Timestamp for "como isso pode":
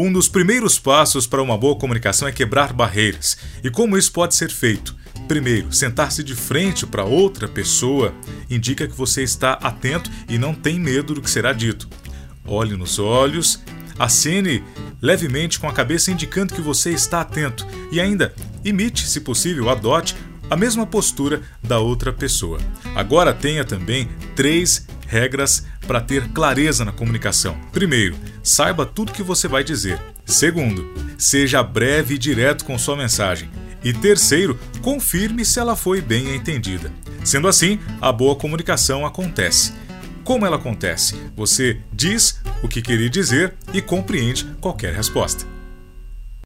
3.68-4.36